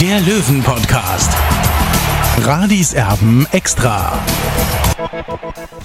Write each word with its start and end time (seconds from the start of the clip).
der 0.00 0.20
Löwen-Podcast. 0.20 1.32
Radis 2.42 2.92
Erben 2.92 3.46
extra. 3.52 4.22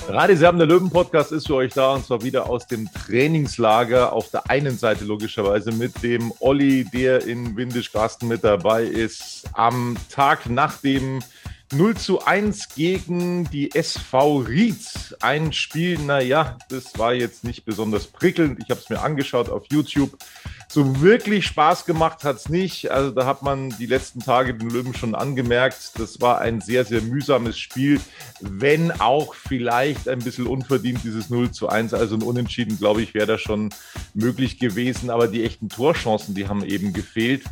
Radis 0.10 0.42
Erben, 0.42 0.58
der 0.58 0.68
Löwen-Podcast 0.68 1.32
ist 1.32 1.48
für 1.48 1.56
euch 1.56 1.74
da 1.74 1.94
und 1.94 2.06
zwar 2.06 2.22
wieder 2.22 2.50
aus 2.50 2.68
dem 2.68 2.90
Trainingslager. 2.92 4.12
Auf 4.12 4.30
der 4.30 4.50
einen 4.50 4.78
Seite 4.78 5.05
logischerweise 5.05 5.72
mit 5.72 6.04
dem 6.04 6.34
Olli, 6.40 6.84
der 6.84 7.26
in 7.26 7.55
Windischgarsten 7.55 8.28
mit 8.28 8.44
dabei 8.44 8.84
ist. 8.84 9.44
Am 9.54 9.96
Tag 10.10 10.50
nach 10.50 10.78
dem 10.80 11.22
0 11.74 11.96
zu 11.96 12.26
1 12.26 12.76
gegen 12.76 13.50
die 13.50 13.74
SV 13.74 14.40
Ried. 14.40 15.16
Ein 15.22 15.54
Spiel, 15.54 15.98
naja, 16.00 16.58
das 16.68 16.98
war 17.00 17.14
jetzt 17.14 17.46
nicht 17.46 17.63
besonders 17.63 18.08
prickelnd. 18.08 18.60
Ich 18.62 18.70
habe 18.70 18.82
es 18.82 18.90
mir 18.90 19.02
angeschaut 19.02 19.50
auf 19.50 19.63
YouTube. 19.72 20.18
So 20.68 21.02
wirklich 21.02 21.46
Spaß 21.46 21.86
gemacht 21.86 22.26
hat 22.26 22.38
es 22.38 22.50
nicht. 22.50 22.91
Also 22.91 23.12
da 23.12 23.26
hat 23.26 23.41
man 23.41 23.70
die 23.78 23.86
letzten 23.86 24.20
Tage 24.20 24.54
den 24.54 24.70
Löwen 24.70 24.94
schon 24.94 25.16
angemerkt. 25.16 25.94
Das 25.98 26.20
war 26.20 26.40
ein 26.40 26.60
sehr, 26.60 26.84
sehr 26.84 27.02
mühsames 27.02 27.58
Spiel, 27.58 28.02
wenn 28.41 28.91
auch 28.91 29.34
vielleicht 29.34 30.10
ein 30.10 30.20
bisschen 30.20 30.48
unverdient 30.48 31.04
dieses 31.06 31.30
0 31.30 31.52
zu 31.52 31.70
1. 31.70 31.94
Also 31.94 32.16
ein 32.16 32.24
Unentschieden, 32.24 32.78
glaube 32.78 33.02
ich, 33.02 33.13
wäre 33.13 33.28
da 33.28 33.38
schon 33.38 33.70
möglich 34.13 34.60
gewesen. 34.60 35.10
Aber 35.10 35.28
die 35.28 35.46
echten 35.46 35.70
Torchancen, 35.70 36.35
die 36.35 36.50
haben 36.50 36.66
eben 36.66 36.91
gefehlt 36.91 37.44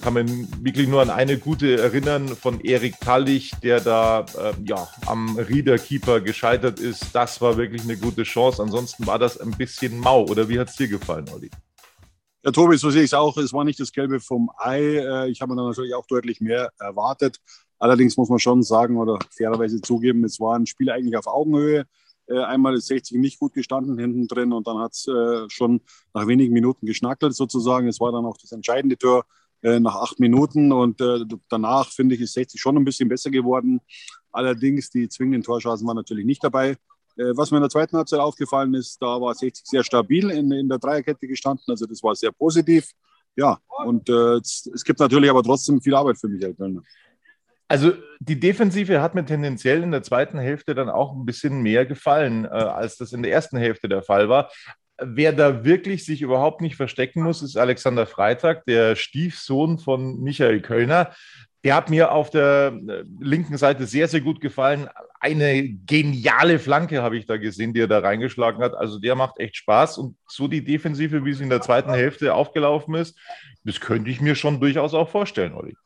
kann 0.00 0.14
man 0.14 0.48
wirklich 0.64 0.88
nur 0.88 1.02
an 1.02 1.10
eine 1.10 1.38
gute 1.38 1.80
erinnern 1.80 2.28
von 2.28 2.60
Erik 2.60 3.00
Tallich, 3.00 3.52
der 3.62 3.80
da 3.80 4.20
äh, 4.20 4.52
ja, 4.64 4.88
am 5.06 5.36
Riederkeeper 5.36 6.20
gescheitert 6.20 6.78
ist. 6.80 7.14
Das 7.14 7.40
war 7.40 7.56
wirklich 7.56 7.82
eine 7.82 7.96
gute 7.96 8.22
Chance. 8.22 8.62
Ansonsten 8.62 9.06
war 9.06 9.18
das 9.18 9.38
ein 9.38 9.50
bisschen 9.50 9.98
mau. 9.98 10.24
Oder 10.24 10.48
wie 10.48 10.58
hat 10.58 10.68
es 10.68 10.76
dir 10.76 10.88
gefallen, 10.88 11.26
Olli? 11.34 11.50
Ja, 12.44 12.52
Tobi, 12.52 12.76
so 12.76 12.90
sehe 12.90 13.02
ich 13.02 13.10
es 13.10 13.14
auch. 13.14 13.36
Es 13.38 13.52
war 13.52 13.64
nicht 13.64 13.80
das 13.80 13.92
Gelbe 13.92 14.20
vom 14.20 14.50
Ei. 14.58 14.80
Äh, 14.96 15.30
Ich 15.30 15.40
habe 15.40 15.52
mir 15.52 15.56
dann 15.56 15.68
natürlich 15.68 15.94
auch 15.94 16.06
deutlich 16.06 16.40
mehr 16.40 16.70
erwartet. 16.78 17.38
Allerdings 17.78 18.16
muss 18.16 18.28
man 18.28 18.38
schon 18.38 18.62
sagen 18.62 18.96
oder 18.96 19.18
fairerweise 19.30 19.80
zugeben, 19.80 20.24
es 20.24 20.40
war 20.40 20.56
ein 20.56 20.66
Spiel 20.66 20.90
eigentlich 20.90 21.16
auf 21.16 21.26
Augenhöhe. 21.26 21.86
Äh, 22.26 22.38
Einmal 22.38 22.74
ist 22.76 22.86
60 22.86 23.18
nicht 23.18 23.38
gut 23.38 23.54
gestanden 23.54 23.98
hinten 23.98 24.28
drin 24.28 24.52
und 24.52 24.66
dann 24.66 24.78
hat 24.78 24.92
es 24.92 25.08
schon 25.52 25.80
nach 26.14 26.26
wenigen 26.26 26.52
Minuten 26.52 26.86
geschnackelt 26.86 27.34
sozusagen. 27.34 27.88
Es 27.88 28.00
war 28.00 28.12
dann 28.12 28.26
auch 28.26 28.36
das 28.36 28.52
entscheidende 28.52 28.96
Tor 28.96 29.24
äh, 29.62 29.80
nach 29.80 29.96
acht 29.96 30.20
Minuten 30.20 30.72
und 30.72 31.00
äh, 31.00 31.24
danach 31.48 31.90
finde 31.90 32.14
ich, 32.14 32.20
ist 32.20 32.34
60 32.34 32.60
schon 32.60 32.76
ein 32.76 32.84
bisschen 32.84 33.08
besser 33.08 33.30
geworden. 33.30 33.80
Allerdings 34.30 34.90
die 34.90 35.08
zwingenden 35.08 35.42
Torschancen 35.42 35.86
waren 35.86 35.96
natürlich 35.96 36.24
nicht 36.24 36.44
dabei. 36.44 36.76
Äh, 37.16 37.36
was 37.36 37.50
mir 37.50 37.58
in 37.58 37.62
der 37.62 37.70
zweiten 37.70 37.96
Halbzeit 37.96 38.20
aufgefallen 38.20 38.74
ist, 38.74 39.02
da 39.02 39.20
war 39.20 39.34
60 39.34 39.66
sehr 39.66 39.82
stabil 39.82 40.30
in, 40.30 40.52
in 40.52 40.68
der 40.68 40.78
Dreierkette 40.78 41.26
gestanden, 41.26 41.64
also 41.68 41.86
das 41.86 42.02
war 42.02 42.14
sehr 42.14 42.32
positiv. 42.32 42.92
Ja, 43.36 43.58
und 43.84 44.08
äh, 44.08 44.36
es, 44.38 44.82
gibt 44.84 44.98
natürlich 44.98 45.30
aber 45.30 45.42
trotzdem 45.42 45.80
viel 45.80 45.94
Arbeit 45.94 46.18
für 46.18 46.28
Kölner. 46.54 46.82
Also 47.68 47.92
die 48.18 48.40
Defensive 48.40 49.02
hat 49.02 49.14
mir 49.14 49.24
tendenziell 49.24 49.82
in 49.82 49.90
der 49.90 50.02
zweiten 50.02 50.38
Hälfte 50.38 50.74
dann 50.74 50.88
auch 50.88 51.14
ein 51.14 51.26
bisschen 51.26 51.60
mehr 51.60 51.84
gefallen, 51.86 52.46
äh, 52.46 52.48
als 52.48 52.96
das 52.96 53.12
in 53.12 53.22
der 53.22 53.30
ersten 53.30 53.58
Hälfte 53.58 53.88
der 53.88 54.02
Fall 54.02 54.28
war. 54.28 54.50
Wer 55.00 55.32
da 55.32 55.64
wirklich 55.64 56.04
sich 56.04 56.22
überhaupt 56.22 56.60
nicht 56.60 56.76
verstecken 56.76 57.22
muss, 57.22 57.42
ist 57.42 57.56
Alexander 57.56 58.06
Freitag, 58.06 58.64
der 58.64 58.96
Stiefsohn 58.96 59.78
von 59.78 60.20
Michael 60.20 60.60
Kölner. 60.60 61.12
Der 61.64 61.74
hat 61.74 61.90
mir 61.90 62.12
auf 62.12 62.30
der 62.30 62.72
äh, 62.88 63.04
linken 63.20 63.56
Seite 63.56 63.86
sehr, 63.86 64.08
sehr 64.08 64.20
gut 64.20 64.40
gefallen. 64.40 64.88
Eine 65.20 65.68
geniale 65.68 66.58
Flanke 66.58 67.02
habe 67.02 67.16
ich 67.16 67.26
da 67.26 67.36
gesehen, 67.36 67.74
die 67.74 67.80
er 67.80 67.88
da 67.88 67.98
reingeschlagen 67.98 68.62
hat. 68.62 68.74
Also 68.74 68.98
der 68.98 69.14
macht 69.14 69.38
echt 69.38 69.56
Spaß. 69.56 69.98
Und 69.98 70.16
so 70.26 70.48
die 70.48 70.64
Defensive, 70.64 71.24
wie 71.24 71.32
sie 71.32 71.44
in 71.44 71.50
der 71.50 71.60
zweiten 71.60 71.90
Hälfte 71.90 72.34
aufgelaufen 72.34 72.94
ist, 72.94 73.18
das 73.64 73.80
könnte 73.80 74.10
ich 74.10 74.20
mir 74.20 74.34
schon 74.34 74.60
durchaus 74.60 74.94
auch 74.94 75.08
vorstellen, 75.08 75.54
Olli. 75.54 75.76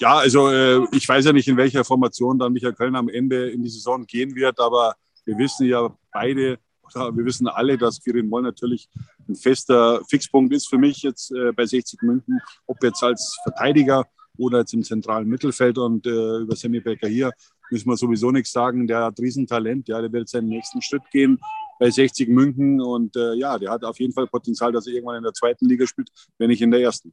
Ja, 0.00 0.16
also 0.16 0.50
äh, 0.50 0.86
ich 0.92 1.06
weiß 1.06 1.26
ja 1.26 1.32
nicht, 1.32 1.48
in 1.48 1.56
welcher 1.56 1.84
Formation 1.84 2.38
dann 2.38 2.52
Michael 2.52 2.72
Kölner 2.72 2.98
am 2.98 3.08
Ende 3.08 3.50
in 3.50 3.62
die 3.62 3.68
Saison 3.68 4.06
gehen 4.06 4.34
wird, 4.34 4.58
aber 4.58 4.94
wir 5.24 5.36
wissen 5.36 5.66
ja 5.66 5.94
beide, 6.12 6.58
wir 6.94 7.24
wissen 7.24 7.46
alle, 7.48 7.78
dass 7.78 8.02
Kirin 8.02 8.28
Moll 8.28 8.42
natürlich 8.42 8.88
ein 9.28 9.34
fester 9.34 10.02
Fixpunkt 10.08 10.52
ist 10.52 10.68
für 10.68 10.78
mich 10.78 11.02
jetzt 11.02 11.32
äh, 11.32 11.52
bei 11.52 11.66
60 11.66 12.02
München, 12.02 12.40
ob 12.66 12.82
jetzt 12.82 13.02
als 13.02 13.38
Verteidiger 13.42 14.06
oder 14.36 14.60
jetzt 14.60 14.74
im 14.74 14.82
zentralen 14.82 15.28
Mittelfeld. 15.28 15.78
Und 15.78 16.06
äh, 16.06 16.38
über 16.38 16.56
Sammy 16.56 16.80
Becker 16.80 17.08
hier 17.08 17.30
müssen 17.70 17.88
wir 17.88 17.96
sowieso 17.96 18.30
nichts 18.30 18.52
sagen. 18.52 18.86
Der 18.86 19.04
hat 19.04 19.18
Riesentalent, 19.18 19.88
ja, 19.88 20.00
der 20.00 20.12
wird 20.12 20.28
seinen 20.28 20.48
nächsten 20.48 20.82
Schritt 20.82 21.02
gehen 21.10 21.38
bei 21.78 21.90
60 21.90 22.28
München. 22.28 22.80
Und 22.80 23.16
äh, 23.16 23.34
ja, 23.34 23.58
der 23.58 23.70
hat 23.70 23.84
auf 23.84 23.98
jeden 23.98 24.12
Fall 24.12 24.26
Potenzial, 24.26 24.72
dass 24.72 24.86
er 24.86 24.94
irgendwann 24.94 25.18
in 25.18 25.22
der 25.22 25.32
zweiten 25.34 25.66
Liga 25.66 25.86
spielt, 25.86 26.10
wenn 26.38 26.48
nicht 26.48 26.62
in 26.62 26.70
der 26.70 26.80
ersten. 26.80 27.12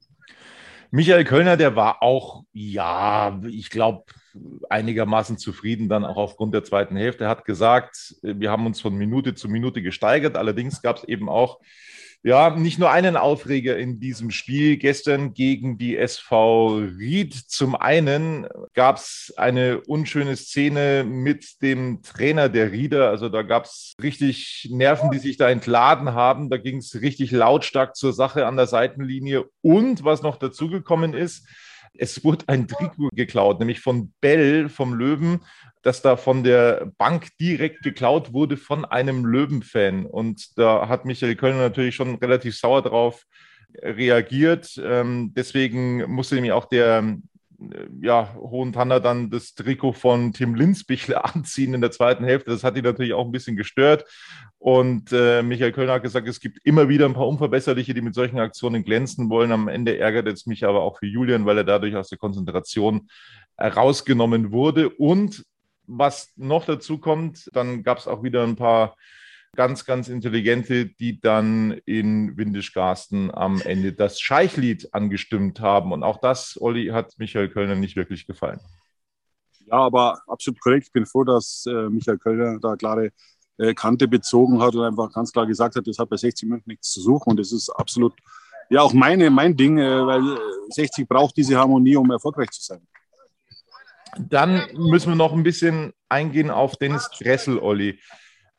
Michael 0.92 1.26
Kölner, 1.26 1.58
der 1.58 1.76
war 1.76 2.02
auch, 2.02 2.44
ja, 2.54 3.40
ich 3.48 3.70
glaube, 3.70 4.04
einigermaßen 4.70 5.38
zufrieden 5.38 5.90
dann 5.90 6.06
auch 6.06 6.18
aufgrund 6.18 6.54
der 6.54 6.64
zweiten 6.64 6.96
Hälfte. 6.96 7.28
Hat 7.28 7.46
gesagt, 7.46 8.16
wir 8.22 8.52
haben 8.52 8.66
uns 8.66 8.82
von 8.82 8.96
Minute 8.96 9.36
zu 9.36 9.50
Minute 9.50 9.82
gesteigert. 9.82 10.38
Allerdings 10.38 10.82
gab 10.82 10.98
es 10.98 11.04
eben 11.04 11.30
auch 11.30 11.60
ja, 12.24 12.50
nicht 12.50 12.80
nur 12.80 12.92
einen 12.92 13.16
Aufreger 13.16 13.78
in 13.78 14.00
diesem 14.00 14.32
Spiel. 14.32 14.78
Gestern 14.78 15.34
gegen 15.34 15.78
die 15.78 15.96
SV 15.96 16.80
Ried. 16.98 17.34
Zum 17.34 17.76
einen 17.76 18.48
gab 18.74 18.98
es 18.98 19.34
eine 19.38 19.82
unschöne 19.82 20.36
Szene 20.36 21.06
mit 21.08 21.62
dem 21.62 22.02
Trainer 22.02 22.50
der 22.50 22.72
Rieder. 22.72 23.10
Also 23.10 23.30
da 23.30 23.44
gab 23.44 23.66
es 23.66 23.94
richtig 24.02 24.68
Nerven, 24.72 25.12
die 25.12 25.20
sich 25.20 25.38
da 25.38 25.50
entladen 25.50 26.14
haben. 26.14 26.50
Da 26.50 26.58
ging 26.58 26.78
es 26.78 27.00
richtig 27.02 27.32
lautstark 27.32 27.96
zur 27.96 28.14
Sache 28.14 28.46
an 28.46 28.58
der 28.58 28.68
Seitenlinie. 28.68 29.46
Und 29.62 30.04
was 30.04 30.22
noch 30.22 30.38
dazugekommen 30.38 31.14
ist, 31.14 31.48
es 31.94 32.24
wurde 32.24 32.46
ein 32.48 32.68
Trikot 32.68 33.10
geklaut, 33.14 33.60
nämlich 33.60 33.80
von 33.80 34.14
Bell, 34.22 34.70
vom 34.70 34.94
Löwen, 34.94 35.42
das 35.82 36.02
da 36.02 36.18
von 36.18 36.44
der 36.44 36.92
Bank 36.98 37.30
direkt 37.40 37.84
geklaut 37.84 38.34
wurde 38.34 38.58
von 38.58 38.86
einem 38.86 39.26
Löwen-Fan. 39.26 40.06
Und 40.06 40.58
da 40.58 40.88
hat 40.90 41.06
Michael 41.06 41.36
Kölner 41.36 41.60
natürlich 41.60 41.96
schon 41.96 42.16
relativ 42.16 42.58
sauer 42.58 42.82
drauf 42.82 43.26
reagiert. 43.82 44.80
Ähm, 44.84 45.34
deswegen 45.36 46.10
musste 46.12 46.36
nämlich 46.36 46.54
auch 46.54 46.66
der 46.66 47.18
ja, 48.02 48.36
Hohen 48.36 48.74
Tanner 48.74 49.00
dann 49.00 49.30
das 49.30 49.56
Trikot 49.56 49.94
von 49.94 50.34
Tim 50.34 50.56
Linsbichler 50.56 51.26
anziehen 51.36 51.74
in 51.74 51.82
der 51.82 51.92
zweiten 51.92 52.24
Hälfte. 52.24 52.52
Das 52.52 52.64
hat 52.64 52.78
ihn 52.78 52.84
natürlich 52.84 53.14
auch 53.14 53.26
ein 53.26 53.32
bisschen 53.32 53.56
gestört. 53.56 54.06
Und 54.60 55.12
äh, 55.12 55.42
Michael 55.44 55.72
Kölner 55.72 55.94
hat 55.94 56.04
gesagt, 56.04 56.28
es 56.28 56.40
gibt 56.40 56.60
immer 56.64 56.90
wieder 56.90 57.06
ein 57.06 57.14
paar 57.14 57.28
Unverbesserliche, 57.28 57.94
die 57.94 58.02
mit 58.02 58.16
solchen 58.16 58.40
Aktionen 58.40 58.84
glänzen 58.84 59.30
wollen. 59.30 59.52
Am 59.52 59.68
Ende 59.68 59.98
ärgert 59.98 60.28
es 60.28 60.46
mich 60.46 60.66
aber 60.66 60.82
auch 60.82 61.00
für 61.00 61.08
Julian, 61.08 61.46
weil 61.46 61.58
er 61.58 61.64
dadurch 61.64 61.96
aus 61.96 62.10
der 62.10 62.18
Konzentration 62.18 63.10
rausgenommen 63.60 64.52
wurde. 64.52 64.90
Und 64.90 65.44
was 65.88 66.34
noch 66.36 66.66
dazu 66.66 66.98
kommt, 66.98 67.50
dann 67.54 67.84
gab 67.84 67.98
es 67.98 68.08
auch 68.08 68.24
wieder 68.24 68.44
ein 68.44 68.56
paar 68.56 68.96
ganz, 69.56 69.86
ganz 69.86 70.08
intelligente, 70.08 70.86
die 70.86 71.20
dann 71.20 71.72
in 71.86 72.38
Windischgarsten 72.38 73.34
am 73.34 73.62
Ende 73.62 73.94
das 73.94 74.20
Scheichlied 74.20 74.94
angestimmt 74.94 75.60
haben. 75.60 75.92
Und 75.92 76.04
auch 76.04 76.20
das, 76.20 76.58
Olli, 76.62 76.88
hat 76.88 77.14
Michael 77.18 77.50
Kölner 77.50 77.76
nicht 77.76 77.96
wirklich 77.96 78.28
gefallen. 78.28 78.60
Ja, 79.66 79.80
aber 79.80 80.22
absolut 80.28 80.60
korrekt. 80.60 80.88
Ich 80.88 80.94
bin 80.94 81.06
froh, 81.06 81.24
dass 81.24 81.66
äh, 81.68 81.90
Michael 81.90 82.20
Kölner 82.20 82.60
da 82.60 82.76
klare 82.76 83.12
äh, 83.58 83.74
Kante 83.74 84.08
bezogen 84.08 84.62
hat 84.62 84.76
und 84.76 84.84
einfach 84.84 85.12
ganz 85.12 85.32
klar 85.32 85.46
gesagt 85.46 85.76
hat, 85.76 85.88
das 85.88 86.00
hat 86.00 86.10
bei 86.10 86.18
60 86.18 86.48
München 86.48 86.70
nichts 86.70 86.92
zu 86.92 87.02
suchen. 87.02 87.32
Und 87.32 87.40
das 87.40 87.52
ist 87.52 87.70
absolut 87.70 88.14
ja 88.70 88.82
auch 88.82 88.94
meine, 88.94 89.30
mein 89.30 89.56
Ding, 89.56 89.78
äh, 89.78 90.06
weil 90.06 90.38
60 90.70 91.08
braucht 91.08 91.38
diese 91.38 91.58
Harmonie, 91.58 91.96
um 91.96 92.10
erfolgreich 92.12 92.50
zu 92.52 92.64
sein. 92.64 92.88
Dann 94.18 94.68
müssen 94.74 95.12
wir 95.12 95.16
noch 95.16 95.34
ein 95.34 95.44
bisschen 95.44 95.94
eingehen 96.10 96.50
auf 96.50 96.76
Dennis 96.78 97.10
Dressel, 97.18 97.60
Olli. 97.60 98.00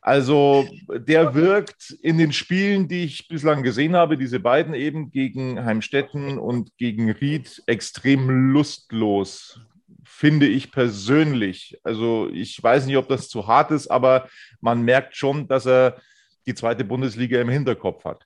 Also 0.01 0.65
der 0.89 1.35
wirkt 1.35 1.91
in 2.01 2.17
den 2.17 2.31
Spielen, 2.31 2.87
die 2.87 3.03
ich 3.03 3.27
bislang 3.27 3.63
gesehen 3.63 3.95
habe, 3.95 4.17
diese 4.17 4.39
beiden 4.39 4.73
eben 4.73 5.11
gegen 5.11 5.63
Heimstetten 5.63 6.37
und 6.37 6.75
gegen 6.77 7.11
Ried, 7.11 7.61
extrem 7.67 8.51
lustlos, 8.51 9.59
finde 10.05 10.47
ich 10.47 10.71
persönlich. 10.71 11.79
Also 11.83 12.29
ich 12.31 12.61
weiß 12.61 12.85
nicht, 12.85 12.97
ob 12.97 13.09
das 13.09 13.27
zu 13.27 13.45
hart 13.47 13.71
ist, 13.71 13.87
aber 13.87 14.29
man 14.61 14.81
merkt 14.83 15.15
schon, 15.15 15.47
dass 15.47 15.65
er 15.65 15.97
die 16.45 16.55
zweite 16.55 16.85
Bundesliga 16.85 17.39
im 17.41 17.49
Hinterkopf 17.49 18.05
hat. 18.05 18.25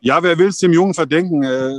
Ja, 0.00 0.22
wer 0.22 0.36
will 0.36 0.48
es 0.48 0.58
dem 0.58 0.72
Jungen 0.72 0.92
verdenken? 0.92 1.42
Äh, 1.42 1.72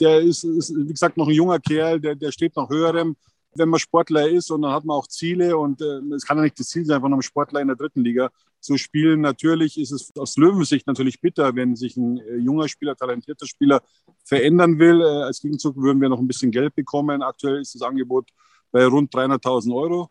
der 0.00 0.20
ist, 0.20 0.44
ist, 0.44 0.74
wie 0.76 0.92
gesagt, 0.92 1.16
noch 1.16 1.28
ein 1.28 1.34
junger 1.34 1.58
Kerl, 1.58 1.98
der, 1.98 2.14
der 2.14 2.30
steht 2.30 2.54
noch 2.54 2.68
höherem. 2.68 3.16
Wenn 3.54 3.68
man 3.68 3.80
Sportler 3.80 4.28
ist 4.28 4.50
und 4.50 4.62
dann 4.62 4.72
hat 4.72 4.84
man 4.84 4.96
auch 4.96 5.06
Ziele 5.06 5.56
und 5.56 5.80
äh, 5.80 6.00
es 6.14 6.24
kann 6.24 6.36
ja 6.36 6.44
nicht 6.44 6.58
das 6.58 6.68
Ziel 6.68 6.84
sein, 6.84 7.00
von 7.00 7.12
einem 7.12 7.22
Sportler 7.22 7.60
in 7.60 7.66
der 7.66 7.76
dritten 7.76 8.04
Liga 8.04 8.30
zu 8.60 8.76
spielen. 8.76 9.20
Natürlich 9.20 9.78
ist 9.78 9.90
es 9.90 10.14
aus 10.16 10.36
Löwensicht 10.36 10.86
natürlich 10.86 11.20
bitter, 11.20 11.54
wenn 11.56 11.76
sich 11.76 11.96
ein 11.96 12.18
äh, 12.18 12.36
junger 12.36 12.68
Spieler, 12.68 12.94
talentierter 12.94 13.46
Spieler 13.46 13.82
verändern 14.24 14.78
will. 14.78 15.02
Als 15.02 15.40
Gegenzug 15.40 15.76
würden 15.76 16.00
wir 16.00 16.08
noch 16.08 16.20
ein 16.20 16.28
bisschen 16.28 16.50
Geld 16.50 16.74
bekommen. 16.74 17.22
Aktuell 17.22 17.60
ist 17.60 17.74
das 17.74 17.82
Angebot 17.82 18.28
bei 18.70 18.86
rund 18.86 19.12
300.000 19.12 19.74
Euro. 19.74 20.10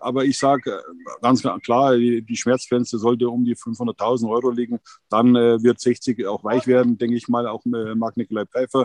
Aber 0.00 0.24
ich 0.24 0.38
sage 0.38 0.70
äh, 0.70 0.82
ganz 1.20 1.42
klar, 1.62 1.96
die 1.96 2.36
Schmerzgrenze 2.36 2.98
sollte 2.98 3.28
um 3.28 3.44
die 3.44 3.56
500.000 3.56 4.28
Euro 4.28 4.50
liegen. 4.50 4.80
Dann 5.08 5.36
äh, 5.36 5.62
wird 5.62 5.80
60 5.80 6.26
auch 6.26 6.44
weich 6.44 6.66
werden, 6.66 6.98
denke 6.98 7.16
ich 7.16 7.28
mal, 7.28 7.46
auch 7.46 7.64
mit 7.64 7.96
Marc 7.96 8.16
Nikolai 8.16 8.46
Pfeiffer, 8.46 8.84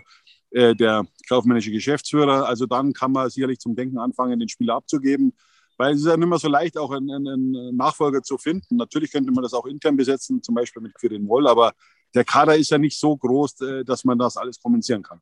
äh, 0.51 0.75
der 0.75 1.05
kaufmännische 1.27 1.71
Geschäftsführer. 1.71 2.47
Also 2.47 2.65
dann 2.65 2.93
kann 2.93 3.11
man 3.11 3.29
sicherlich 3.29 3.59
zum 3.59 3.75
Denken 3.75 3.97
anfangen, 3.97 4.39
den 4.39 4.49
Spieler 4.49 4.75
abzugeben. 4.75 5.33
Weil 5.77 5.93
es 5.93 6.01
ist 6.01 6.07
ja 6.07 6.17
nicht 6.17 6.27
mehr 6.27 6.39
so 6.39 6.49
leicht, 6.49 6.77
auch 6.77 6.91
einen, 6.91 7.25
einen 7.25 7.75
Nachfolger 7.77 8.21
zu 8.21 8.37
finden. 8.37 8.75
Natürlich 8.75 9.13
könnte 9.13 9.31
man 9.31 9.43
das 9.43 9.53
auch 9.53 9.65
intern 9.65 9.95
besetzen, 9.95 10.43
zum 10.43 10.53
Beispiel 10.53 10.81
mit 10.81 10.93
Quirin 10.93 11.25
Woll, 11.29 11.47
aber 11.47 11.71
der 12.13 12.25
Kader 12.25 12.57
ist 12.57 12.71
ja 12.71 12.77
nicht 12.77 12.99
so 12.99 13.15
groß, 13.15 13.61
äh, 13.61 13.85
dass 13.85 14.03
man 14.03 14.17
das 14.17 14.35
alles 14.35 14.59
kommunizieren 14.59 15.03
kann. 15.03 15.21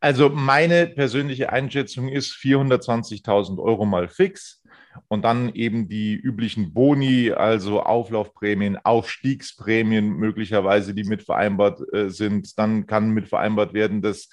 Also 0.00 0.28
meine 0.28 0.86
persönliche 0.86 1.52
Einschätzung 1.52 2.08
ist 2.08 2.32
420.000 2.32 3.62
Euro 3.62 3.84
mal 3.84 4.08
fix 4.08 4.62
und 5.08 5.24
dann 5.24 5.54
eben 5.54 5.88
die 5.88 6.14
üblichen 6.14 6.72
Boni, 6.72 7.32
also 7.32 7.82
Auflaufprämien, 7.82 8.78
Aufstiegsprämien 8.78 10.08
möglicherweise, 10.10 10.94
die 10.94 11.04
mit 11.04 11.22
vereinbart 11.22 11.80
äh, 11.92 12.10
sind. 12.10 12.58
Dann 12.58 12.86
kann 12.86 13.10
mit 13.10 13.28
vereinbart 13.28 13.74
werden, 13.74 14.02
dass 14.02 14.28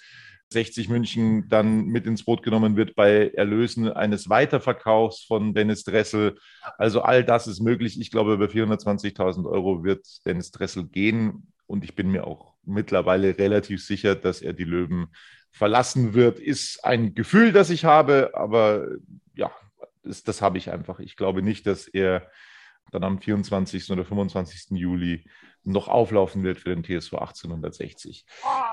60 0.54 0.88
München 0.88 1.50
dann 1.50 1.86
mit 1.88 2.06
ins 2.06 2.24
Boot 2.24 2.44
genommen 2.44 2.78
wird 2.78 2.96
bei 2.96 3.30
Erlösen 3.30 3.90
eines 3.92 4.30
Weiterverkaufs 4.30 5.24
von 5.24 5.54
Dennis 5.54 5.84
Dressel. 5.84 6.38
Also 6.78 7.02
all 7.02 7.24
das 7.24 7.48
ist 7.48 7.60
möglich. 7.60 8.00
Ich 8.00 8.12
glaube, 8.12 8.34
über 8.34 8.46
420.000 8.46 9.50
Euro 9.50 9.84
wird 9.84 10.06
Dennis 10.26 10.52
Dressel 10.52 10.86
gehen. 10.86 11.48
Und 11.66 11.84
ich 11.84 11.96
bin 11.96 12.12
mir 12.12 12.26
auch 12.26 12.54
mittlerweile 12.66 13.38
relativ 13.38 13.84
sicher, 13.84 14.16
dass 14.16 14.42
er 14.42 14.54
die 14.54 14.64
Löwen 14.64 15.08
verlassen 15.52 16.14
wird. 16.14 16.40
Ist 16.40 16.84
ein 16.86 17.16
Gefühl, 17.16 17.52
das 17.52 17.70
ich 17.70 17.86
habe, 17.86 18.32
aber 18.34 18.88
ja, 19.36 19.52
das, 20.04 20.24
das 20.24 20.42
habe 20.42 20.58
ich 20.58 20.72
einfach. 20.72 21.00
Ich 21.00 21.16
glaube 21.16 21.42
nicht, 21.42 21.66
dass 21.66 21.88
er 21.88 22.30
dann 22.92 23.04
am 23.04 23.20
24. 23.20 23.90
oder 23.92 24.06
25. 24.06 24.78
Juli 24.78 25.26
noch 25.64 25.88
auflaufen 25.88 26.44
wird 26.44 26.60
für 26.60 26.76
den 26.76 26.84
TSV 26.84 27.14
1860. 27.14 28.26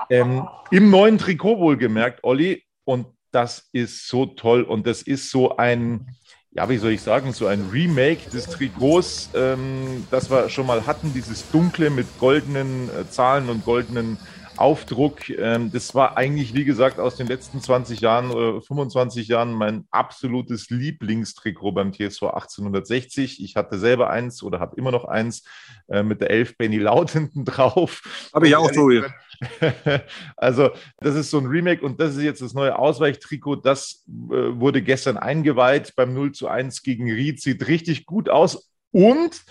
Ähm, 0.09 0.47
Im 0.71 0.89
neuen 0.89 1.17
Trikot 1.17 1.59
wohlgemerkt, 1.59 2.23
Olli, 2.23 2.63
und 2.83 3.07
das 3.31 3.69
ist 3.71 4.07
so 4.07 4.25
toll 4.25 4.63
und 4.63 4.85
das 4.85 5.01
ist 5.01 5.31
so 5.31 5.55
ein, 5.55 6.15
ja, 6.51 6.67
wie 6.67 6.77
soll 6.77 6.91
ich 6.91 7.01
sagen, 7.01 7.31
so 7.31 7.47
ein 7.47 7.69
Remake 7.71 8.29
des 8.29 8.47
Trikots, 8.47 9.29
ähm, 9.33 10.05
das 10.11 10.29
wir 10.29 10.49
schon 10.49 10.67
mal 10.67 10.85
hatten, 10.85 11.13
dieses 11.13 11.49
dunkle 11.51 11.89
mit 11.89 12.07
goldenen 12.19 12.89
äh, 12.89 13.09
Zahlen 13.09 13.49
und 13.49 13.63
goldenen 13.63 14.17
Aufdruck. 14.61 15.29
Ähm, 15.29 15.71
das 15.71 15.93
war 15.95 16.17
eigentlich, 16.17 16.53
wie 16.53 16.63
gesagt, 16.63 16.99
aus 16.99 17.17
den 17.17 17.27
letzten 17.27 17.61
20 17.61 17.99
Jahren 17.99 18.31
oder 18.31 18.61
25 18.61 19.27
Jahren 19.27 19.53
mein 19.53 19.85
absolutes 19.91 20.69
Lieblingstrikot 20.69 21.71
beim 21.73 21.91
TSV 21.91 22.23
1860. 22.23 23.43
Ich 23.43 23.55
hatte 23.55 23.77
selber 23.77 24.09
eins 24.09 24.43
oder 24.43 24.59
habe 24.59 24.77
immer 24.77 24.91
noch 24.91 25.05
eins 25.05 25.43
äh, 25.89 26.03
mit 26.03 26.21
der 26.21 26.29
Elf 26.29 26.57
Benny 26.57 26.77
Laut 26.77 27.11
hinten 27.11 27.43
drauf. 27.43 28.29
Habe 28.33 28.47
ich 28.47 28.55
auch 28.55 28.71
so. 28.71 28.89
also, 30.37 30.69
das 30.99 31.15
ist 31.15 31.31
so 31.31 31.39
ein 31.39 31.47
Remake 31.47 31.83
und 31.83 31.99
das 31.99 32.15
ist 32.15 32.23
jetzt 32.23 32.41
das 32.41 32.53
neue 32.53 32.77
Ausweichtrikot. 32.77 33.57
Das 33.57 34.05
äh, 34.07 34.59
wurde 34.59 34.81
gestern 34.81 35.17
eingeweiht 35.17 35.93
beim 35.95 36.13
0 36.13 36.31
zu 36.31 36.47
1 36.47 36.83
gegen 36.83 37.11
Ried. 37.11 37.41
Sieht 37.41 37.67
richtig 37.67 38.05
gut 38.05 38.29
aus 38.29 38.70
und 38.91 39.41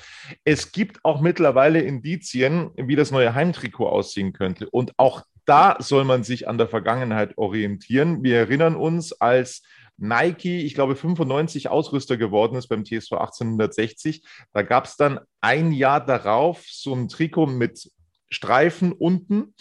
es 0.45 0.73
gibt 0.73 1.05
auch 1.05 1.21
mittlerweile 1.21 1.81
Indizien, 1.81 2.71
wie 2.77 2.97
das 2.97 3.11
neue 3.11 3.35
Heimtrikot 3.35 3.89
aussehen 3.89 4.33
könnte. 4.33 4.69
Und 4.69 4.93
auch 4.99 5.23
da 5.47 5.77
soll 5.81 6.05
man 6.05 6.23
sich 6.23 6.47
an 6.49 6.59
der 6.59 6.69
Vergangenheit 6.69 7.37
orientieren. 7.39 8.23
Wir 8.23 8.37
erinnern 8.39 8.77
uns, 8.77 9.13
als 9.13 9.63
Nike, 9.97 10.65
ich 10.65 10.75
glaube, 10.75 10.97
95 10.97 11.69
Ausrüster 11.69 12.17
geworden 12.17 12.57
ist 12.57 12.69
beim 12.69 12.85
TSV 12.85 13.13
1860. 13.13 14.23
Da 14.53 14.63
gab 14.63 14.85
es 14.87 14.97
dann 14.97 15.21
ein 15.41 15.73
Jahr 15.73 16.05
darauf 16.05 16.65
so 16.67 16.95
ein 16.95 17.09
Trikot 17.09 17.47
mit 17.47 17.91
Streifen 18.31 18.93
unten 18.93 19.55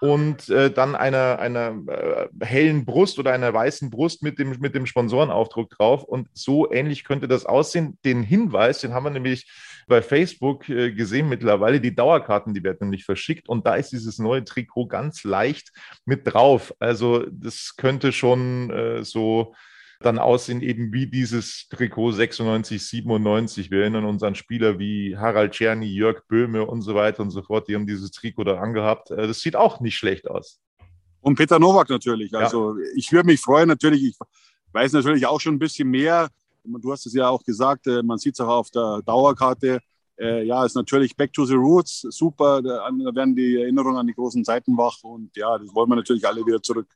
und 0.00 0.48
äh, 0.48 0.70
dann 0.70 0.94
einer, 0.94 1.38
einer 1.38 1.76
äh, 1.88 2.44
hellen 2.44 2.84
Brust 2.84 3.18
oder 3.18 3.32
einer 3.32 3.52
weißen 3.52 3.90
Brust 3.90 4.22
mit 4.22 4.38
dem, 4.38 4.50
mit 4.60 4.74
dem 4.74 4.86
Sponsorenaufdruck 4.86 5.70
drauf. 5.70 6.04
Und 6.04 6.28
so 6.34 6.70
ähnlich 6.70 7.04
könnte 7.04 7.26
das 7.26 7.46
aussehen. 7.46 7.98
Den 8.04 8.22
Hinweis, 8.22 8.80
den 8.80 8.94
haben 8.94 9.04
wir 9.04 9.10
nämlich 9.10 9.50
bei 9.88 10.00
Facebook 10.00 10.68
äh, 10.68 10.92
gesehen 10.92 11.28
mittlerweile. 11.28 11.80
Die 11.80 11.94
Dauerkarten, 11.94 12.54
die 12.54 12.62
werden 12.62 12.78
nämlich 12.82 13.04
verschickt. 13.04 13.48
Und 13.48 13.66
da 13.66 13.74
ist 13.74 13.90
dieses 13.90 14.18
neue 14.18 14.44
Trikot 14.44 14.86
ganz 14.86 15.24
leicht 15.24 15.72
mit 16.04 16.32
drauf. 16.32 16.72
Also 16.78 17.24
das 17.30 17.74
könnte 17.76 18.12
schon 18.12 18.70
äh, 18.70 19.04
so 19.04 19.54
dann 20.00 20.18
aussehen, 20.18 20.62
eben 20.62 20.92
wie 20.92 21.06
dieses 21.06 21.68
Trikot 21.68 22.12
96, 22.12 22.86
97. 22.86 23.70
Wir 23.70 23.80
erinnern 23.80 24.04
uns 24.04 24.22
an 24.22 24.34
Spieler 24.34 24.78
wie 24.78 25.16
Harald 25.16 25.52
Czerny, 25.52 25.86
Jörg 25.86 26.22
Böhme 26.28 26.64
und 26.64 26.82
so 26.82 26.94
weiter 26.94 27.22
und 27.22 27.30
so 27.30 27.42
fort. 27.42 27.68
Die 27.68 27.74
haben 27.74 27.86
dieses 27.86 28.12
Trikot 28.12 28.44
da 28.44 28.58
angehabt. 28.58 29.10
Äh, 29.10 29.26
das 29.26 29.40
sieht 29.40 29.56
auch 29.56 29.80
nicht 29.80 29.96
schlecht 29.96 30.28
aus. 30.28 30.60
Und 31.20 31.34
Peter 31.34 31.58
Nowak 31.58 31.90
natürlich. 31.90 32.32
Also 32.34 32.78
ja. 32.78 32.84
ich 32.94 33.10
würde 33.12 33.26
mich 33.26 33.40
freuen, 33.40 33.68
natürlich. 33.68 34.04
Ich 34.04 34.16
weiß 34.72 34.92
natürlich 34.92 35.26
auch 35.26 35.40
schon 35.40 35.54
ein 35.54 35.58
bisschen 35.58 35.88
mehr. 35.88 36.28
Du 36.64 36.92
hast 36.92 37.06
es 37.06 37.14
ja 37.14 37.28
auch 37.28 37.42
gesagt, 37.42 37.86
äh, 37.88 38.02
man 38.02 38.18
sieht 38.18 38.34
es 38.34 38.40
auch 38.40 38.48
auf 38.48 38.70
der 38.70 39.02
Dauerkarte. 39.04 39.80
Äh, 40.16 40.44
ja, 40.44 40.64
ist 40.64 40.74
natürlich 40.74 41.16
Back 41.16 41.32
to 41.32 41.44
the 41.44 41.54
Roots, 41.54 42.00
super. 42.10 42.60
Da 42.60 42.88
werden 43.14 43.36
die 43.36 43.56
Erinnerungen 43.56 43.98
an 43.98 44.06
die 44.06 44.14
großen 44.14 44.44
Zeiten 44.44 44.76
wach 44.76 44.96
und 45.02 45.36
ja, 45.36 45.56
das 45.58 45.72
wollen 45.74 45.88
wir 45.88 45.96
natürlich 45.96 46.26
alle 46.26 46.44
wieder 46.44 46.60
zurück. 46.60 46.88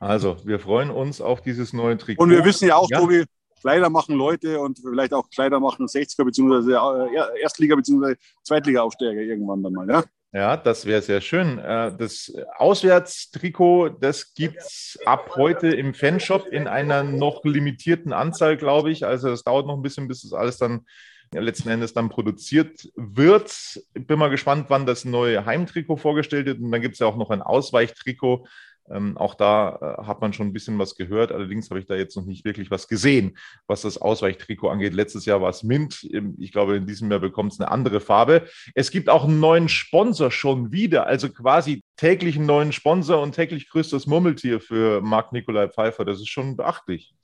Also, 0.00 0.36
wir 0.44 0.60
freuen 0.60 0.90
uns 0.90 1.20
auf 1.20 1.42
dieses 1.42 1.72
neue 1.72 1.98
Trikot. 1.98 2.22
Und 2.22 2.30
wir 2.30 2.44
wissen 2.44 2.68
ja 2.68 2.76
auch, 2.76 2.88
ja. 2.90 3.00
Tobi, 3.00 3.24
Kleider 3.60 3.90
machen 3.90 4.14
Leute 4.14 4.60
und 4.60 4.78
vielleicht 4.78 5.12
auch 5.12 5.28
Kleider 5.30 5.58
machen 5.60 5.86
60er 5.86 6.24
bzw. 6.24 6.72
Äh, 6.72 7.40
Erstliga 7.42 7.74
bzw. 7.74 8.14
Zweitliga-Aufsteiger 8.44 9.20
irgendwann 9.20 9.62
dann 9.62 9.72
mal, 9.72 9.88
ja? 9.88 10.04
Ja, 10.32 10.56
das 10.58 10.84
wäre 10.84 11.00
sehr 11.00 11.20
schön. 11.20 11.58
Äh, 11.58 11.96
das 11.96 12.32
Auswärtstrikot, 12.56 13.88
das 14.00 14.34
gibt 14.34 14.58
es 14.58 14.98
ab 15.06 15.30
heute 15.36 15.68
im 15.68 15.94
Fanshop 15.94 16.46
in 16.46 16.68
einer 16.68 17.02
noch 17.02 17.44
limitierten 17.44 18.12
Anzahl, 18.12 18.56
glaube 18.56 18.90
ich. 18.90 19.06
Also 19.06 19.30
es 19.30 19.42
dauert 19.42 19.66
noch 19.66 19.76
ein 19.76 19.82
bisschen, 19.82 20.06
bis 20.06 20.22
das 20.22 20.34
alles 20.34 20.58
dann 20.58 20.84
letzten 21.32 21.68
Endes 21.68 21.92
dann 21.94 22.08
produziert 22.08 22.90
wird. 22.94 23.80
Ich 23.94 24.06
bin 24.06 24.18
mal 24.18 24.30
gespannt, 24.30 24.66
wann 24.68 24.86
das 24.86 25.04
neue 25.04 25.44
Heimtrikot 25.44 25.96
vorgestellt 25.96 26.46
wird. 26.46 26.60
Und 26.60 26.70
dann 26.72 26.80
gibt 26.80 26.94
es 26.94 27.00
ja 27.00 27.06
auch 27.06 27.16
noch 27.16 27.30
ein 27.30 27.42
Ausweichtrikot. 27.42 28.46
Ähm, 28.90 29.16
auch 29.16 29.34
da 29.34 29.98
äh, 30.00 30.06
hat 30.06 30.20
man 30.20 30.32
schon 30.32 30.48
ein 30.48 30.52
bisschen 30.52 30.78
was 30.78 30.94
gehört. 30.94 31.32
Allerdings 31.32 31.70
habe 31.70 31.80
ich 31.80 31.86
da 31.86 31.94
jetzt 31.94 32.16
noch 32.16 32.24
nicht 32.24 32.44
wirklich 32.44 32.70
was 32.70 32.88
gesehen, 32.88 33.36
was 33.66 33.82
das 33.82 33.98
Ausweichtrikot 33.98 34.68
angeht. 34.68 34.94
Letztes 34.94 35.24
Jahr 35.24 35.40
war 35.40 35.50
es 35.50 35.62
Mint. 35.62 36.08
Ich 36.38 36.52
glaube, 36.52 36.76
in 36.76 36.86
diesem 36.86 37.10
Jahr 37.10 37.20
bekommt 37.20 37.52
es 37.52 37.60
eine 37.60 37.70
andere 37.70 38.00
Farbe. 38.00 38.46
Es 38.74 38.90
gibt 38.90 39.08
auch 39.08 39.24
einen 39.24 39.40
neuen 39.40 39.68
Sponsor 39.68 40.30
schon 40.30 40.72
wieder. 40.72 41.06
Also 41.06 41.28
quasi 41.30 41.82
täglich 41.96 42.36
einen 42.36 42.46
neuen 42.46 42.72
Sponsor 42.72 43.20
und 43.20 43.34
täglich 43.34 43.68
größtes 43.68 44.06
Murmeltier 44.06 44.60
für 44.60 45.00
Marc 45.00 45.32
Nikolai 45.32 45.68
Pfeiffer. 45.68 46.04
Das 46.04 46.18
ist 46.18 46.28
schon 46.28 46.56
beachtlich. 46.56 47.14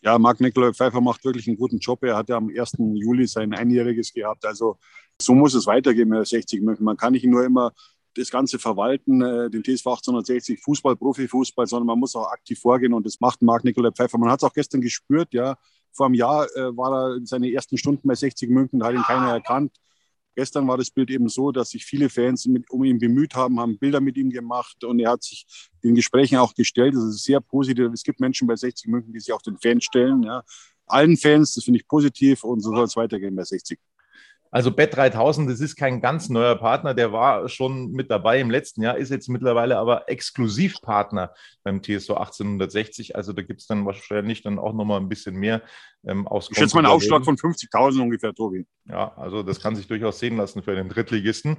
Ja, 0.00 0.18
Marc 0.18 0.40
Nikolai 0.40 0.72
Pfeiffer 0.72 1.00
macht 1.00 1.24
wirklich 1.24 1.46
einen 1.46 1.56
guten 1.56 1.78
Job. 1.78 2.02
Er 2.02 2.16
hat 2.16 2.28
ja 2.28 2.36
am 2.36 2.48
1. 2.48 2.72
Juli 2.78 3.26
sein 3.26 3.54
Einjähriges 3.54 4.12
gehabt. 4.12 4.44
Also 4.44 4.78
so 5.20 5.34
muss 5.34 5.54
es 5.54 5.66
weitergehen 5.66 6.08
mit 6.08 6.26
60 6.26 6.60
München. 6.60 6.84
Man 6.84 6.96
kann 6.96 7.12
nicht 7.12 7.24
nur 7.24 7.44
immer 7.44 7.72
das 8.14 8.30
Ganze 8.30 8.58
verwalten, 8.58 9.22
äh, 9.22 9.50
den 9.50 9.62
TSV 9.62 9.86
1860 9.86 10.60
Fußball, 10.60 10.96
Profifußball, 10.96 11.66
sondern 11.66 11.86
man 11.86 11.98
muss 11.98 12.14
auch 12.14 12.28
aktiv 12.30 12.58
vorgehen 12.58 12.92
und 12.92 13.06
das 13.06 13.20
macht 13.20 13.42
Marc 13.42 13.64
Nikolai 13.64 13.90
Pfeiffer. 13.90 14.18
Man 14.18 14.30
hat 14.30 14.40
es 14.40 14.44
auch 14.44 14.52
gestern 14.52 14.80
gespürt, 14.80 15.32
ja. 15.32 15.56
Vor 15.92 16.06
einem 16.06 16.14
Jahr 16.14 16.46
äh, 16.56 16.76
war 16.76 16.92
er 16.92 17.16
in 17.16 17.26
seine 17.26 17.52
ersten 17.52 17.76
Stunden 17.76 18.06
bei 18.06 18.14
60 18.14 18.48
München, 18.50 18.80
da 18.80 18.86
hat 18.86 18.94
ihn 18.94 19.02
keiner 19.02 19.32
erkannt. 19.32 19.76
Gestern 20.34 20.66
war 20.66 20.78
das 20.78 20.90
Bild 20.90 21.10
eben 21.10 21.28
so, 21.28 21.52
dass 21.52 21.70
sich 21.70 21.84
viele 21.84 22.08
Fans 22.08 22.46
mit, 22.46 22.70
um 22.70 22.84
ihn 22.84 22.98
bemüht 22.98 23.34
haben, 23.34 23.60
haben 23.60 23.78
Bilder 23.78 24.00
mit 24.00 24.16
ihm 24.16 24.30
gemacht 24.30 24.82
und 24.82 24.98
er 24.98 25.10
hat 25.10 25.22
sich 25.22 25.46
den 25.84 25.94
Gesprächen 25.94 26.38
auch 26.38 26.54
gestellt. 26.54 26.94
Das 26.94 27.04
ist 27.04 27.24
sehr 27.24 27.40
positiv. 27.40 27.90
Es 27.92 28.02
gibt 28.02 28.18
Menschen 28.18 28.48
bei 28.48 28.56
60 28.56 28.88
München, 28.88 29.12
die 29.12 29.20
sich 29.20 29.32
auch 29.32 29.42
den 29.42 29.58
Fans 29.58 29.84
stellen. 29.84 30.22
Ja. 30.22 30.42
Allen 30.86 31.18
Fans, 31.18 31.54
das 31.54 31.64
finde 31.64 31.80
ich 31.80 31.86
positiv 31.86 32.44
und 32.44 32.60
so 32.60 32.70
soll 32.74 32.84
es 32.84 32.96
weitergehen 32.96 33.36
bei 33.36 33.44
60. 33.44 33.78
Also 34.52 34.70
Bet 34.70 34.94
3000, 34.94 35.50
das 35.50 35.60
ist 35.60 35.76
kein 35.76 36.02
ganz 36.02 36.28
neuer 36.28 36.56
Partner, 36.56 36.92
der 36.92 37.10
war 37.10 37.48
schon 37.48 37.90
mit 37.90 38.10
dabei 38.10 38.38
im 38.38 38.50
letzten 38.50 38.82
Jahr, 38.82 38.98
ist 38.98 39.08
jetzt 39.08 39.30
mittlerweile 39.30 39.78
aber 39.78 40.10
Exklusivpartner 40.10 41.32
beim 41.64 41.82
TSO 41.82 42.16
1860. 42.16 43.16
Also 43.16 43.32
da 43.32 43.40
gibt 43.40 43.62
es 43.62 43.66
dann 43.66 43.86
wahrscheinlich 43.86 44.42
dann 44.42 44.58
auch 44.58 44.74
nochmal 44.74 45.00
ein 45.00 45.08
bisschen 45.08 45.36
mehr 45.36 45.62
ähm, 46.04 46.28
aus. 46.28 46.50
Ich 46.50 46.58
schätze 46.58 46.76
mal 46.76 46.84
einen 46.84 46.92
Aufschlag 46.92 47.24
von 47.24 47.36
50.000 47.36 48.02
ungefähr, 48.02 48.34
Tobi. 48.34 48.66
Ja, 48.84 49.16
also 49.16 49.42
das 49.42 49.58
kann 49.58 49.74
sich 49.74 49.86
durchaus 49.86 50.18
sehen 50.18 50.36
lassen 50.36 50.62
für 50.62 50.74
den 50.74 50.90
Drittligisten. 50.90 51.56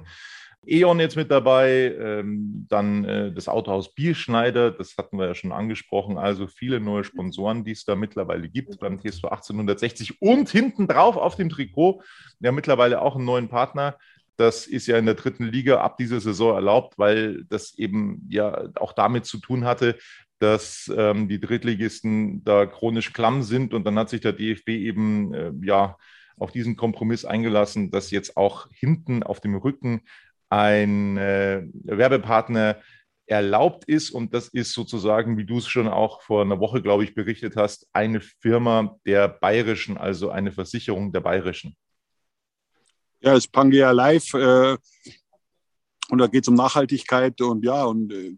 E.ON 0.66 1.00
jetzt 1.00 1.16
mit 1.16 1.30
dabei, 1.30 1.94
ähm, 1.98 2.66
dann 2.68 3.04
äh, 3.04 3.32
das 3.32 3.48
Autohaus 3.48 3.94
Bierschneider, 3.94 4.70
das 4.70 4.96
hatten 4.96 5.18
wir 5.18 5.26
ja 5.26 5.34
schon 5.34 5.52
angesprochen, 5.52 6.18
also 6.18 6.46
viele 6.46 6.80
neue 6.80 7.04
Sponsoren, 7.04 7.64
die 7.64 7.72
es 7.72 7.84
da 7.84 7.96
mittlerweile 7.96 8.48
gibt. 8.48 8.78
Beim 8.80 8.98
TSV 8.98 9.24
1860 9.24 10.20
und 10.22 10.48
hinten 10.48 10.86
drauf 10.86 11.16
auf 11.16 11.36
dem 11.36 11.48
Trikot, 11.48 12.02
ja 12.40 12.52
mittlerweile 12.52 13.02
auch 13.02 13.16
einen 13.16 13.24
neuen 13.24 13.48
Partner. 13.48 13.96
Das 14.36 14.66
ist 14.66 14.86
ja 14.86 14.98
in 14.98 15.06
der 15.06 15.14
dritten 15.14 15.44
Liga 15.44 15.80
ab 15.80 15.96
dieser 15.96 16.20
Saison 16.20 16.54
erlaubt, 16.54 16.98
weil 16.98 17.44
das 17.44 17.78
eben 17.78 18.26
ja 18.28 18.68
auch 18.74 18.92
damit 18.92 19.26
zu 19.26 19.38
tun 19.38 19.64
hatte, 19.64 19.96
dass 20.40 20.92
ähm, 20.96 21.28
die 21.28 21.40
Drittligisten 21.40 22.44
da 22.44 22.66
chronisch 22.66 23.12
klamm 23.12 23.42
sind. 23.42 23.72
Und 23.72 23.84
dann 23.84 23.98
hat 23.98 24.10
sich 24.10 24.20
der 24.20 24.32
DFB 24.32 24.68
eben 24.70 25.32
äh, 25.34 25.52
ja 25.62 25.96
auf 26.36 26.52
diesen 26.52 26.76
Kompromiss 26.76 27.24
eingelassen, 27.24 27.90
dass 27.90 28.10
jetzt 28.10 28.36
auch 28.36 28.68
hinten 28.72 29.22
auf 29.22 29.40
dem 29.40 29.54
Rücken 29.54 30.02
ein 30.48 31.16
äh, 31.16 31.62
Werbepartner 31.72 32.80
erlaubt 33.26 33.84
ist. 33.86 34.10
Und 34.10 34.34
das 34.34 34.48
ist 34.48 34.72
sozusagen, 34.72 35.38
wie 35.38 35.44
du 35.44 35.58
es 35.58 35.66
schon 35.66 35.88
auch 35.88 36.22
vor 36.22 36.42
einer 36.42 36.60
Woche, 36.60 36.82
glaube 36.82 37.04
ich, 37.04 37.14
berichtet 37.14 37.56
hast, 37.56 37.88
eine 37.92 38.20
Firma 38.20 38.98
der 39.06 39.28
Bayerischen, 39.28 39.96
also 39.96 40.30
eine 40.30 40.52
Versicherung 40.52 41.12
der 41.12 41.20
Bayerischen. 41.20 41.76
Ja, 43.20 43.32
es 43.32 43.44
ist 43.44 43.52
Pangea 43.52 43.90
Live. 43.90 44.34
Äh, 44.34 44.76
und 46.10 46.18
da 46.18 46.26
geht 46.26 46.44
es 46.44 46.48
um 46.48 46.54
Nachhaltigkeit 46.54 47.40
und 47.40 47.64
ja, 47.64 47.84
und 47.84 48.12
äh, 48.12 48.36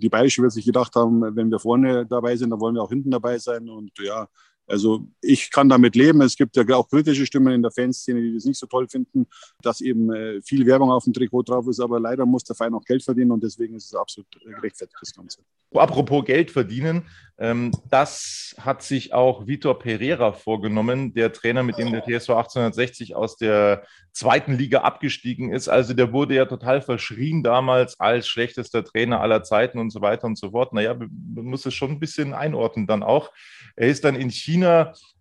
die 0.00 0.08
Bayerische 0.08 0.42
wird 0.42 0.52
sich 0.52 0.64
gedacht 0.64 0.94
haben, 0.94 1.34
wenn 1.34 1.50
wir 1.50 1.58
vorne 1.58 2.06
dabei 2.06 2.36
sind, 2.36 2.50
dann 2.50 2.60
wollen 2.60 2.74
wir 2.74 2.82
auch 2.82 2.90
hinten 2.90 3.10
dabei 3.10 3.38
sein. 3.38 3.68
Und 3.68 3.90
ja, 3.98 4.28
also 4.68 5.08
ich 5.22 5.50
kann 5.50 5.68
damit 5.68 5.96
leben. 5.96 6.20
Es 6.20 6.36
gibt 6.36 6.56
ja 6.56 6.64
auch 6.76 6.88
kritische 6.88 7.26
Stimmen 7.26 7.54
in 7.54 7.62
der 7.62 7.70
Fanszene, 7.70 8.20
die 8.20 8.34
das 8.34 8.44
nicht 8.44 8.58
so 8.58 8.66
toll 8.66 8.86
finden, 8.88 9.26
dass 9.62 9.80
eben 9.80 10.12
äh, 10.12 10.40
viel 10.42 10.66
Werbung 10.66 10.90
auf 10.90 11.04
dem 11.04 11.12
Trikot 11.12 11.42
drauf 11.42 11.66
ist. 11.68 11.80
Aber 11.80 11.98
leider 11.98 12.26
muss 12.26 12.44
der 12.44 12.54
Verein 12.54 12.74
auch 12.74 12.84
Geld 12.84 13.02
verdienen 13.02 13.32
und 13.32 13.42
deswegen 13.42 13.74
ist 13.76 13.86
es 13.86 13.94
absolut 13.94 14.28
gerechtfertigt, 14.44 14.98
das 15.00 15.14
Ganze. 15.14 15.40
Apropos 15.74 16.24
Geld 16.24 16.50
verdienen, 16.50 17.06
ähm, 17.38 17.72
das 17.90 18.54
hat 18.58 18.82
sich 18.82 19.12
auch 19.12 19.46
Vitor 19.46 19.78
Pereira 19.78 20.32
vorgenommen, 20.32 21.12
der 21.12 21.32
Trainer, 21.32 21.62
mit 21.62 21.78
dem 21.78 21.92
der 21.92 22.02
TSV 22.02 22.30
1860 22.30 23.14
aus 23.14 23.36
der 23.36 23.84
zweiten 24.12 24.54
Liga 24.54 24.80
abgestiegen 24.80 25.52
ist. 25.52 25.68
Also 25.68 25.94
der 25.94 26.12
wurde 26.12 26.34
ja 26.34 26.46
total 26.46 26.82
verschrien 26.82 27.44
damals 27.44 28.00
als 28.00 28.26
schlechtester 28.26 28.82
Trainer 28.82 29.20
aller 29.20 29.44
Zeiten 29.44 29.78
und 29.78 29.90
so 29.90 30.00
weiter 30.00 30.26
und 30.26 30.36
so 30.36 30.50
fort. 30.50 30.72
Naja, 30.72 30.94
man 30.94 31.44
muss 31.44 31.66
es 31.66 31.74
schon 31.74 31.92
ein 31.92 32.00
bisschen 32.00 32.34
einordnen 32.34 32.86
dann 32.86 33.04
auch. 33.04 33.30
Er 33.76 33.88
ist 33.88 34.04
dann 34.04 34.16
in 34.16 34.30
China 34.30 34.57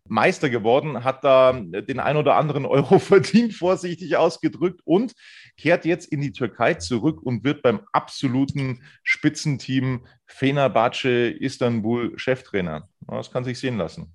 Meister 0.10 0.50
geworden, 0.50 1.04
hat 1.04 1.24
da 1.24 1.54
den 1.54 2.00
ein 2.00 2.18
oder 2.18 2.36
anderen 2.36 2.66
Euro 2.66 3.00
verdient, 3.00 3.54
vorsichtig 3.54 4.18
ausgedrückt, 4.18 4.82
und 4.86 5.14
kehrt 5.58 5.86
jetzt 5.86 6.12
in 6.12 6.22
die 6.22 6.32
Türkei 6.32 6.76
zurück 6.76 7.22
und 7.22 7.44
wird 7.44 7.62
beim 7.62 7.82
absoluten 7.92 8.82
Spitzenteam 9.04 10.06
Fenerbahce 10.26 11.30
Istanbul 11.30 12.18
Cheftrainer. 12.18 12.88
Das 13.08 13.32
kann 13.32 13.44
sich 13.44 13.60
sehen 13.60 13.78
lassen. 13.78 14.14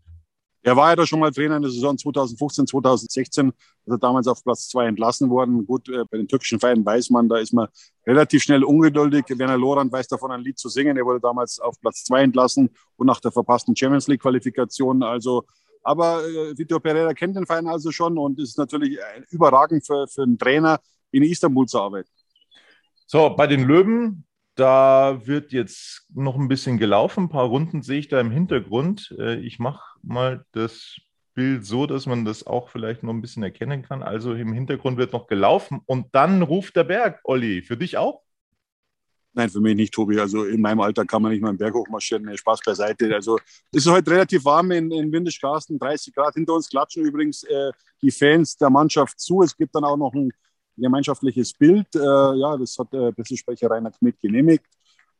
Er 0.65 0.77
war 0.77 0.91
ja 0.91 0.97
da 0.97 1.07
schon 1.07 1.19
mal 1.19 1.33
Trainer 1.33 1.57
in 1.57 1.63
der 1.63 1.73
Saison 1.73 1.99
2015, 1.99 2.69
2016. 2.69 3.49
Ist 3.49 3.57
er 3.87 3.99
damals 3.99 4.29
auf 4.29 4.45
Platz 4.45 4.69
zwei 4.69 4.87
entlassen 4.87 5.29
worden. 5.29 5.67
Gut, 5.67 5.89
äh, 5.89 6.05
bei 6.09 6.19
den 6.19 6.29
türkischen 6.29 6.61
Vereinen 6.61 6.87
weiß 6.87 7.11
man, 7.11 7.29
da 7.29 7.39
ist 7.39 7.53
man 7.53 7.67
relativ 8.07 8.45
schnell 8.45 8.63
ungeduldig. 8.63 9.25
Werner 9.29 9.59
Lorand 9.59 9.91
weiß 9.91 10.07
davon, 10.07 10.31
ein 10.31 10.41
Lied 10.41 10.59
zu 10.59 10.69
singen. 10.69 10.97
Er 10.97 11.05
wurde 11.05 11.21
damals 11.21 11.59
auf 11.59 11.81
Platz 11.81 12.05
zwei 12.05 12.23
entlassen 12.23 12.71
und 12.97 13.07
nach 13.09 13.21
der 13.21 13.33
verpassten 13.33 13.75
Champions 13.75 14.07
League 14.07 14.23
Qualifikation. 14.23 15.03
Also, 15.03 15.45
aber 15.83 16.25
äh, 16.25 16.57
Vitor 16.57 16.79
Pereira 16.79 17.13
kennt 17.13 17.37
den 17.37 17.47
Verein 17.47 17.67
also 17.67 17.91
schon 17.91 18.17
und 18.17 18.39
ist 18.39 18.57
natürlich 18.57 18.99
überragend 19.31 19.85
für, 19.85 20.07
für 20.07 20.23
einen 20.23 20.39
Trainer 20.39 20.79
in 21.11 21.25
Istanbul 21.25 21.67
zu 21.67 21.81
arbeiten. 21.81 22.09
So, 23.07 23.31
bei 23.31 23.49
den 23.49 23.65
Löwen, 23.65 24.25
da 24.55 25.27
wird 25.27 25.53
jetzt 25.53 26.07
noch 26.15 26.37
ein 26.37 26.49
bisschen 26.49 26.79
gelaufen. 26.79 27.25
Ein 27.25 27.29
paar 27.29 27.47
Runden 27.47 27.83
sehe 27.83 27.99
ich 27.99 28.09
da 28.09 28.21
im 28.21 28.31
Hintergrund. 28.31 29.15
Äh, 29.19 29.41
ich 29.41 29.59
mache 29.59 29.99
mal 30.03 30.45
das 30.53 30.97
Bild 31.35 31.65
so, 31.65 31.87
dass 31.87 32.07
man 32.07 32.25
das 32.25 32.47
auch 32.47 32.69
vielleicht 32.69 33.03
noch 33.03 33.13
ein 33.13 33.23
bisschen 33.23 33.43
erkennen 33.43 33.83
kann. 33.83 34.03
Also 34.03 34.35
im 34.35 34.53
Hintergrund 34.53 34.99
wird 34.99 35.13
noch 35.13 35.27
gelaufen 35.27 35.81
und 35.87 36.15
dann 36.15 36.43
ruft 36.43 36.77
der 36.77 36.85
Berg. 36.85 37.21
Olli, 37.25 37.63
für 37.63 37.77
dich 37.77 37.97
auch? 37.97 38.23
Nein, 39.35 39.49
für 39.49 39.61
mich 39.61 39.75
nicht, 39.75 39.95
Tobi. 39.95 40.21
Also 40.21 40.45
in 40.45 40.61
meinem 40.61 40.81
Alter 40.81 41.07
kann 41.07 41.23
man 41.23 41.33
nicht 41.33 41.41
mal 41.41 41.49
einen 41.49 41.59
Berg 41.59 41.73
hochmarschieren. 41.73 42.37
Spaß 42.37 42.61
beiseite. 42.67 43.15
Also 43.15 43.39
es 43.73 43.87
ist 43.87 43.91
heute 43.91 44.11
relativ 44.11 44.45
warm 44.45 44.71
in, 44.73 44.91
in 44.91 45.11
Windischgarsten, 45.11 45.79
30 45.79 46.15
Grad. 46.15 46.35
Hinter 46.35 46.53
uns 46.53 46.69
klatschen 46.69 47.05
übrigens 47.05 47.43
äh, 47.45 47.73
die 48.03 48.11
Fans 48.11 48.57
der 48.59 48.69
Mannschaft 48.69 49.19
zu. 49.19 49.43
Es 49.43 49.57
gibt 49.57 49.75
dann 49.75 49.85
auch 49.85 49.97
noch 49.97 50.13
ein 50.13 50.33
gemeinschaftliches 50.77 51.53
Bild. 51.53 51.87
Äh, 51.95 51.99
ja, 51.99 52.57
das 52.57 52.77
hat 52.79 52.93
der 52.93 53.13
Pressesprecher 53.13 53.71
Rainer 53.71 53.91
Kmidt 53.91 54.21
genehmigt. 54.21 54.67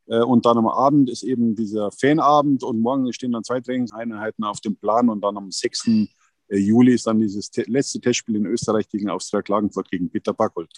Äh, 0.07 0.21
und 0.21 0.45
dann 0.47 0.59
am 0.59 0.69
Abend 0.69 1.11
ist 1.11 1.23
eben 1.23 1.55
dieser 1.55 1.91
Fanabend 1.91 2.63
und 2.63 2.81
morgen 2.81 3.13
stehen 3.13 3.33
dann 3.33 3.45
zwei 3.45 3.61
Trainingseinheiten 3.61 4.45
auf 4.45 4.61
dem 4.61 4.77
Plan 4.77 5.09
und 5.09 5.23
dann 5.23 5.37
am 5.37 5.51
6. 5.51 5.87
Äh, 5.87 6.07
Juli 6.59 6.95
ist 6.95 7.07
dann 7.07 7.21
dieses 7.21 7.51
letzte 7.67 8.01
Testspiel 8.01 8.37
in 8.37 8.47
Österreich 8.47 8.89
gegen 8.89 9.09
Austria 9.11 9.43
Klagenfurt 9.43 9.91
gegen 9.91 10.11
Peter 10.11 10.35
Backold. 10.35 10.71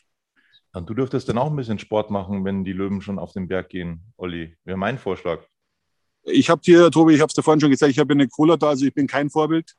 Und 0.73 0.90
du 0.90 0.95
dürftest 0.95 1.28
dann 1.28 1.38
auch 1.38 1.50
ein 1.50 1.57
bisschen 1.57 1.78
Sport 1.78 2.11
machen, 2.11 2.45
wenn 2.45 2.64
die 2.64 2.73
Löwen 2.73 3.00
schon 3.00 3.19
auf 3.19 3.33
den 3.33 3.47
Berg 3.47 3.69
gehen, 3.69 4.00
Olli. 4.16 4.57
Wäre 4.64 4.76
mein 4.76 4.99
Vorschlag. 4.99 5.45
Ich 6.25 6.50
habe 6.50 6.62
dir, 6.62 6.90
Tobi, 6.90 7.14
ich 7.14 7.21
habe 7.21 7.28
es 7.28 7.35
dir 7.35 7.43
vorhin 7.43 7.61
schon 7.61 7.71
gesagt, 7.71 7.93
ich 7.93 7.99
habe 7.99 8.12
eine 8.12 8.28
Cola 8.28 8.57
da, 8.57 8.71
also 8.71 8.85
ich 8.85 8.95
bin 8.95 9.07
kein 9.07 9.31
Vorbild. 9.31 9.75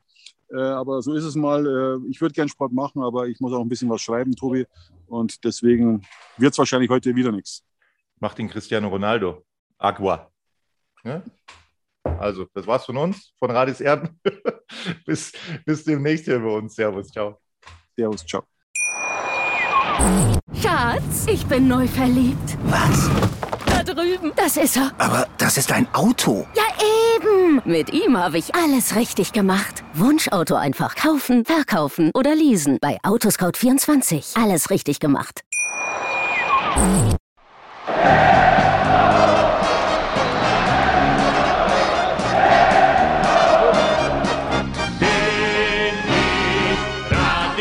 Äh, 0.50 0.60
aber 0.60 1.02
so 1.02 1.14
ist 1.14 1.24
es 1.24 1.34
mal. 1.34 1.66
Äh, 1.66 2.10
ich 2.10 2.20
würde 2.20 2.34
gern 2.34 2.48
Sport 2.48 2.72
machen, 2.72 3.02
aber 3.02 3.26
ich 3.26 3.40
muss 3.40 3.52
auch 3.52 3.60
ein 3.60 3.68
bisschen 3.68 3.90
was 3.90 4.00
schreiben, 4.00 4.34
Tobi. 4.34 4.66
Und 5.06 5.44
deswegen 5.44 6.02
wird 6.36 6.52
es 6.52 6.58
wahrscheinlich 6.58 6.90
heute 6.90 7.14
wieder 7.14 7.32
nichts. 7.32 7.64
Macht 8.18 8.38
den 8.38 8.48
Cristiano 8.48 8.88
Ronaldo. 8.88 9.44
Agua. 9.78 10.30
Ja? 11.04 11.22
Also, 12.18 12.46
das 12.54 12.66
war's 12.66 12.84
von 12.84 12.96
uns, 12.96 13.32
von 13.38 13.50
Radis 13.50 13.80
Erden. 13.80 14.20
bis, 15.06 15.32
bis 15.64 15.84
demnächst 15.84 16.24
hier 16.24 16.38
bei 16.38 16.48
uns. 16.48 16.74
Servus, 16.74 17.08
ciao. 17.08 17.38
Servus, 17.96 18.24
ciao. 18.24 18.42
Schatz, 20.54 21.26
ich 21.26 21.44
bin 21.46 21.68
neu 21.68 21.86
verliebt. 21.86 22.56
Was? 22.64 23.10
Da 23.66 23.82
drüben. 23.82 24.32
Das 24.36 24.56
ist 24.56 24.76
er. 24.76 24.92
Aber 24.98 25.26
das 25.38 25.58
ist 25.58 25.72
ein 25.72 25.86
Auto. 25.94 26.46
Ja, 26.54 26.65
Mit 27.64 27.92
ihm 27.92 28.16
habe 28.16 28.38
ich 28.38 28.54
alles 28.54 28.96
richtig 28.96 29.32
gemacht. 29.32 29.84
Wunschauto 29.94 30.54
einfach 30.54 30.94
kaufen, 30.94 31.44
verkaufen 31.44 32.10
oder 32.14 32.34
leasen. 32.34 32.78
Bei 32.80 32.98
Autoscout24. 33.02 34.40
Alles 34.42 34.70
richtig 34.70 35.00
gemacht. 35.00 35.42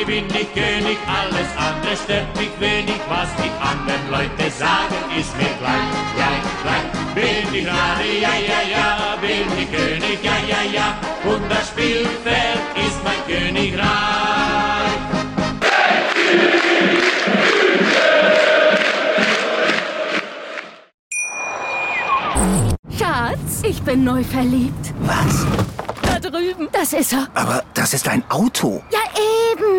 bin 0.05 0.25
ich 0.27 0.53
König, 0.53 0.97
alles 1.07 1.47
andere 1.57 1.97
stört 1.97 2.37
mich 2.37 2.51
wenig, 2.59 2.99
was 3.09 3.29
die 3.37 3.49
anderen 3.59 4.11
Leute 4.11 4.51
sagen, 4.51 4.95
ist 5.17 5.35
mir 5.35 5.49
gleich, 5.59 6.15
gleich, 6.15 6.43
gleich. 6.61 6.94
Bin 7.15 7.23
ich 7.53 7.63
gerade, 7.63 8.03
ja, 8.21 8.35
ja, 8.35 8.61
ja, 8.69 9.15
bin 9.21 9.47
ich 9.57 9.71
König, 9.71 10.19
ja, 10.21 10.33
ja, 10.45 10.61
ja, 10.69 10.97
und 11.23 11.49
das 11.49 11.69
Spielfeld 11.69 12.59
ist 12.75 13.01
mein 13.05 13.21
Königreich. 13.25 13.85
Schatz, 22.99 23.61
ich 23.63 23.81
bin 23.83 24.03
neu 24.03 24.21
verliebt. 24.21 24.93
Was? 24.99 25.45
Da 26.01 26.19
drüben. 26.19 26.67
Das 26.73 26.91
ist 26.91 27.13
er. 27.13 27.29
Aber 27.33 27.63
das 27.73 27.93
ist 27.93 28.09
ein 28.09 28.23
Auto. 28.29 28.83
Ja, 28.91 28.99